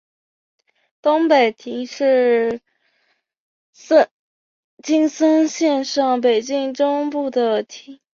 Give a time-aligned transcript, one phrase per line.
[0.99, 2.59] 东北町是
[4.81, 8.01] 青森县上北郡中部的町。